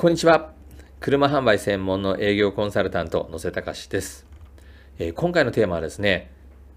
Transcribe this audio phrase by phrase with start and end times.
[0.00, 0.52] こんにちは。
[0.98, 4.24] 車販売専門の営業コンサルタント、野瀬隆です、
[4.98, 6.30] えー、今回のテーマはですね、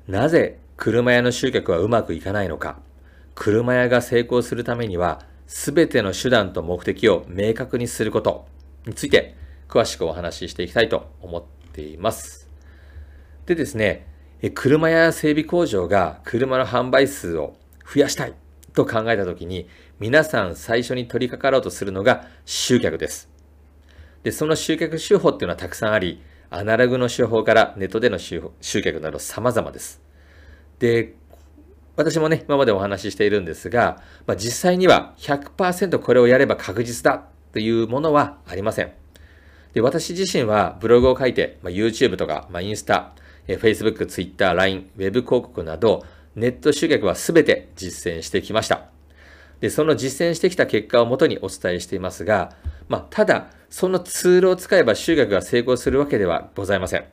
[0.09, 2.81] なぜ車屋の集客はうまくいかないのか。
[3.33, 8.45] 車屋が成功するためには、すべての手段と目的を明確にすること
[8.85, 9.37] について、
[9.69, 12.49] 詳しくお話ししていきたいと思っています。
[13.45, 14.05] でですね、
[14.53, 17.55] 車や整備工場が車の販売数を
[17.85, 18.33] 増やしたい
[18.73, 19.67] と考えたときに、
[19.99, 23.29] 皆さん最初に取り掛かろうとするのが集客です。
[24.23, 30.01] で、その集客手法っていうのはたくさんあり、アナログの手法からネットでの集客など様々です。
[30.79, 31.15] で、
[31.95, 38.91] 私もね、今までお話ししているんですが、まあ、実際には100%これをやれば確実だというものはありません。
[39.73, 43.13] で、私自身はブログを書いて、まあ、YouTube とか、まあ、インスタ、
[43.47, 46.03] Facebook、Twitter、LINE、Web 広告など、
[46.35, 48.85] ネット集客は全て実践してきました。
[49.59, 52.55] で、その実践してきた結果をもとにお伝えしていますが、
[52.89, 57.05] まあ、ただ、そのツールを使えば集客が成功するわけではございません。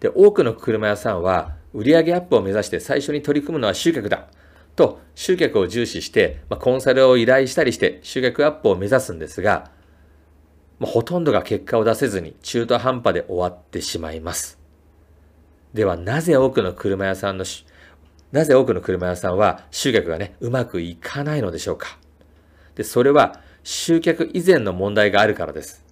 [0.00, 4.28] で、多くの車屋さんは、売上アップを目指して最初に取り組むのは集客だ。
[4.76, 9.70] と、集客を重視して、まあ、コンサルを依頼したりして集客アップを目指すんですが、
[10.78, 14.58] まあ、ほとんどが結果を出せずに中途半端で終わってしまいます。
[15.74, 17.44] では、なぜ多くの車屋さんの
[18.32, 21.98] なぜ多くの車屋さんは集客がね、うまくいかないのでしょうか
[22.74, 25.84] で、それは集客以前の問題があるからです。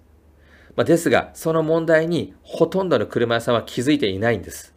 [0.75, 4.73] まあ、ですが、その問題にほとんどの車屋さんは気づいていないんです。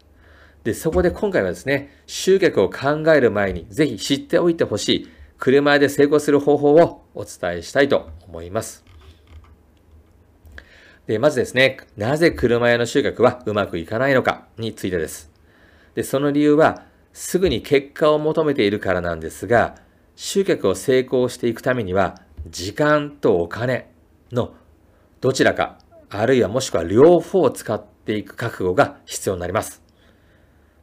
[0.65, 5.09] で、そこで今回はですね、集客を考える前にぜひ知っておいてほしい
[5.39, 8.85] 車屋で成功する方法をお伝えしたいと思います。
[11.07, 15.31] で、まずですね、なぜ車屋の集客はうまくいかないのかについてです。
[15.95, 19.77] で、その理由は、すぐに結果を求めているからなんですが、
[20.17, 23.91] 集客を成功していくためには、時間とお金
[24.33, 24.55] の
[25.21, 29.83] どちらか、あるいはもしくは両方を使っていく覚悟が必要になります。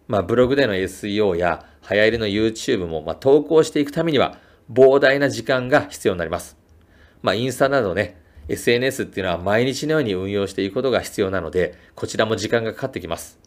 [0.08, 4.38] まあ、ブログでの SEO や流行りの YouTube も、まあ、投稿していくためには
[4.72, 6.58] 膨大な時間が必要になります。
[7.22, 13.40] まあ、インスタなどね、SNS っていうのは毎日のように運用していくことが必要なので、こちらも時間がかかってきます。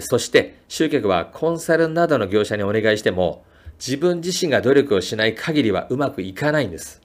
[0.00, 3.44] そして集客はコンサルなどの業者にお願いしても
[3.78, 7.00] 自分自身が努力をしない限りはうまくいかないんです。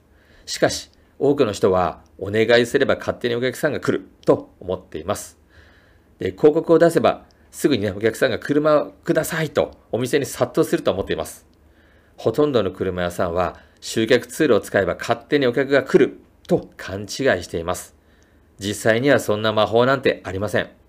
[0.46, 5.38] しかし多くの人はお願いすれば勝手にお客さんが来ると思っています。
[6.18, 11.46] で広告を出せばすぐにねお客さんが車をくださいとお店に殺到すると思っています。
[12.16, 17.08] ほとんどの車屋さんは集客ツールを使えば勝手にお客が来ると勘違い
[17.42, 17.94] しています。
[18.58, 20.79] 実際にはそんな魔法なんてありません。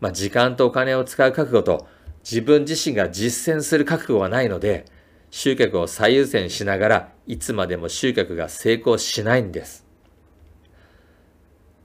[0.00, 1.86] まあ、時間とお金を使う覚悟と
[2.24, 4.84] 自分自身が実践する覚悟がないので、
[5.30, 9.86] 集客を最優先しながらいつまでも集客が成功しないんです。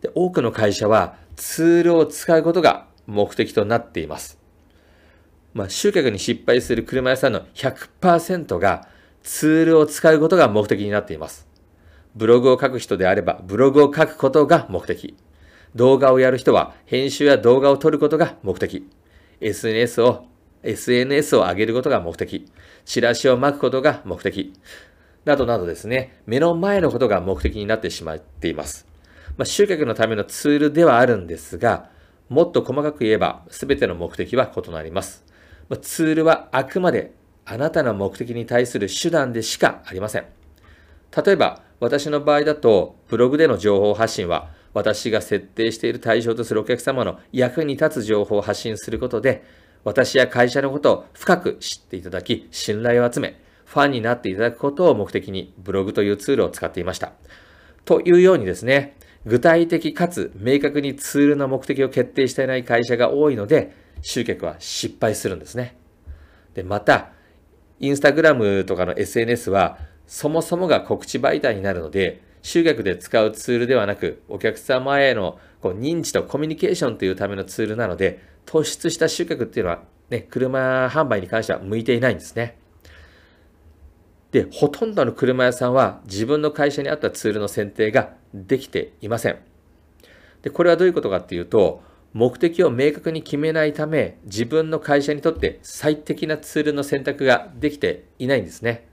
[0.01, 4.39] で多くの会社はツールを使うことが目的となっています。
[5.53, 8.87] まあ、集客に失敗する車屋さんの100%が
[9.21, 11.47] ツールを使うことが目的になっています。
[12.15, 15.15] ブログを書く人であれば、ブログを書くことが目的。
[15.75, 18.87] 動画をやる人は編集や動画を撮ることが目的。
[19.39, 20.25] SNS を、
[20.63, 22.51] SNS を上げることが目的。
[22.85, 24.53] チラシを巻くことが目的。
[25.25, 28.87] などなどですね、目の前のことが目的になってしまっています。
[29.37, 31.89] まあ、集客のためのツールではあるんですが、
[32.29, 35.25] もっと細かく言えば、すべての目的は異なります。
[35.69, 37.13] まあ、ツールはあくまで
[37.45, 40.25] あなたの目的に対する手段でしかありません。
[41.25, 49.43] 例えば、私の場合だと、ブログでの情報発信は、私が設定している対象とするお客様の役に立つ情報を発信することで、
[49.83, 57.13] 私や会社のことを深く知っていただき、信頼を集め、ファンになっていただくことを目的にブログというツールを使っていました。
[57.85, 58.95] というようにですね、
[59.25, 65.77] 具体的かつ明確にツールの目的を決定していない会社が多いので、集客は失敗するんですね。
[66.53, 67.11] で、また、
[67.79, 82.57] インスタグラムとかの SNS は、そもそもが告知媒体になるので、集客で使うツールではなく、お客様へのこう認知とコミュニケーションというためのツールなので、突出した集客っていうのは、ね、車販売に関しては向いていないんですね。
[84.31, 89.37] で、ほとんどの車屋さんは自分の会社に合ったツールの選定ができていません。
[90.41, 91.83] で、これはどういうことかっていうと、
[92.13, 98.87] 目的を明確に決めないため、自分の会社にとって最適なツールの選択ができていないんですね。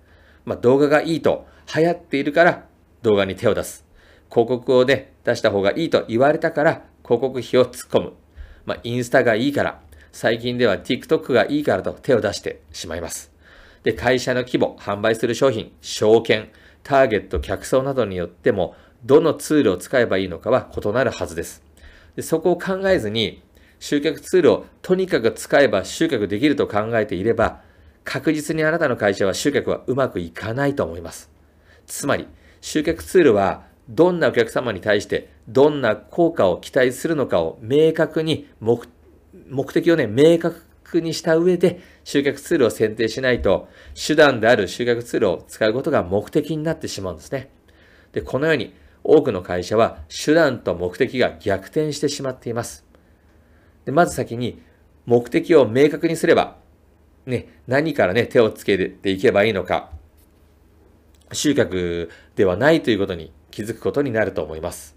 [0.45, 2.65] まあ、動画がいいと流行っているから
[3.03, 3.85] 動画に手を出す。
[4.31, 8.13] 広告をね、出した方がいいと言われたから、広告費を突っ込む。
[8.67, 9.81] まあ、インスタがいいから、
[10.13, 13.33] 最近では TikTok がいいからと手を出してしまいます。
[13.83, 16.51] で、会社の規模、販売する商品、証券、
[16.83, 18.75] ターゲット、客層などによっても、
[19.05, 21.63] どのツールを使えばいいのかは異なるはずです。
[22.17, 23.43] でそこを考えずに、
[23.79, 27.61] 集客ツールをとにかく使えば集客できると考えていれば、
[28.05, 31.31] 確実にあなたの会社は集客はうまくいかないと思います。
[31.87, 32.27] つまり、
[32.69, 38.87] 集客ツールはどんなお客様に対してどんな効果を期待するのかを明確に目
[39.73, 47.51] 的をね、明確にした上で集客ツールを選定しないと手段である集客ツールを使うことが目的になってしまうんですね。
[48.13, 52.85] で、このように多くの会社は手段と目的が逆転してしまっています。
[53.87, 54.61] でまず先に
[55.07, 56.59] 目的を明確にすれば、
[57.25, 59.97] ね、何からね、手をつけていけばいいのか、
[61.33, 64.97] 集客ではないということに気づくことになると思います。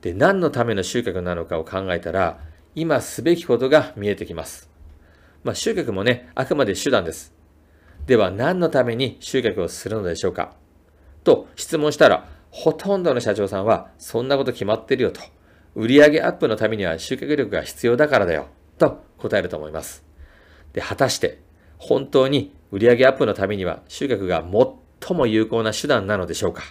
[0.00, 2.40] で、何のための集客なのかを考えたら、
[2.74, 4.70] 今すべきことが見えてきます。
[5.44, 7.34] まあ、集客もね、あくまで手段です。
[8.06, 10.54] では何のために集客をするのでしょうか
[11.22, 15.20] と質問したら、ほとんどの社長さんは、そんなこと決まってるよと。
[15.74, 18.46] 売上アップのためには集客力が必要だからだよ。
[18.78, 20.04] と答えると思います。
[20.72, 21.38] で、果たして、
[21.80, 24.44] 本当に売上アップのためには集客が
[25.00, 26.62] 最も有効な手段なのでしょうか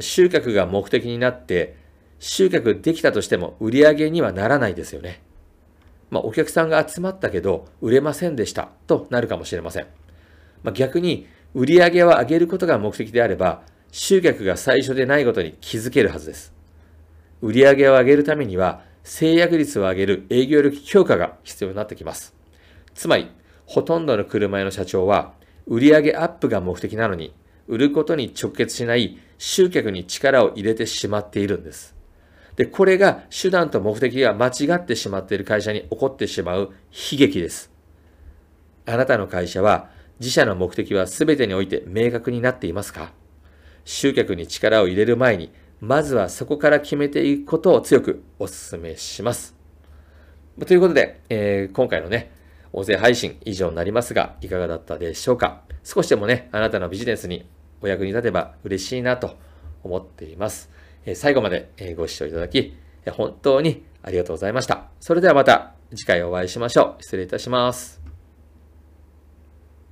[0.00, 1.76] 集客が目的になって、
[2.18, 5.22] 集客できたとしても売上にはならないですよね。
[6.10, 9.86] まあ、お客さんが集まったけど売れませんでしたとなるかもしれません。
[10.62, 13.62] まあ、逆に売上を上げることが目的であれば、
[13.92, 16.52] 集客が最初でないことに気づけるはずです。
[17.40, 22.34] 売上を上げるためには、制約率を上げる営業力強化が必要になってきます。
[22.94, 23.28] つまり、
[23.72, 25.32] ほとんどの車屋の社長は、
[25.66, 27.32] 売上アップが目的なのに、
[27.66, 31.96] 売ることに直結しない集客に力を入れてしまっているんです。
[32.54, 36.74] で、これが手段と目的が間違ってしまっている会社に起こってしまう
[37.12, 37.72] 悲劇です。
[38.84, 39.88] あなたの会社は
[40.20, 43.14] 自社の目的は全てにおいて明確になっていますか？
[43.86, 49.56] 集客に力を入れる前に、まずはそこから決めていくことを強くお勧めします。
[50.66, 52.32] ということで、えー、今回のね、
[52.72, 55.62] 音声配信以上になりますが、いかがだったでしょうか？
[55.84, 57.46] 少しでもね、あなたのビジネスに
[57.80, 59.36] お役に立てば嬉しいなと
[59.82, 60.70] 思っています。
[61.14, 62.76] 最後までご視聴いただき、
[63.10, 64.88] 本当にありがとうございました。
[65.00, 67.02] それではまた次回お会いしましょう。
[67.02, 68.01] 失礼いたします。